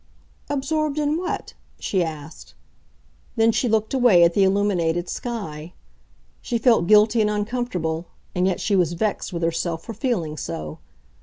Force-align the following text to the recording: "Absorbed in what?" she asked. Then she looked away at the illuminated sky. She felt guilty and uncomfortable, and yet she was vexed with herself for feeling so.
"Absorbed 0.49 0.97
in 0.97 1.15
what?" 1.15 1.53
she 1.77 2.03
asked. 2.03 2.55
Then 3.35 3.51
she 3.51 3.69
looked 3.69 3.93
away 3.93 4.23
at 4.23 4.33
the 4.33 4.43
illuminated 4.43 5.07
sky. 5.07 5.73
She 6.41 6.57
felt 6.57 6.87
guilty 6.87 7.21
and 7.21 7.29
uncomfortable, 7.29 8.07
and 8.33 8.47
yet 8.47 8.59
she 8.59 8.75
was 8.75 8.93
vexed 8.93 9.31
with 9.31 9.43
herself 9.43 9.83
for 9.83 9.93
feeling 9.93 10.37
so. 10.37 10.79